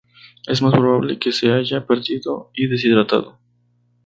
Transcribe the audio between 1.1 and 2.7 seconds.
que se hayan perdido y